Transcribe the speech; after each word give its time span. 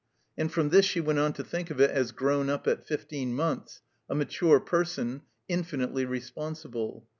And 0.35 0.51
from 0.51 0.69
this 0.69 0.87
she 0.87 0.99
went 0.99 1.19
on 1.19 1.31
to 1.33 1.43
think 1.43 1.69
of 1.69 1.79
it 1.79 1.91
as 1.91 2.11
grown 2.11 2.49
up 2.49 2.65
at 2.65 2.87
fifteen 2.87 3.35
months, 3.35 3.83
a 4.09 4.15
mature 4.15 4.59
person, 4.59 5.21
infinitely 5.47 6.05
responsible. 6.05 7.07